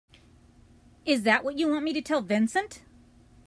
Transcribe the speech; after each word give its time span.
Is 1.05 1.21
that 1.21 1.43
what 1.43 1.59
you 1.59 1.67
want 1.67 1.85
me 1.85 1.93
to 1.93 2.01
tell 2.01 2.21
Vincent? 2.21 2.81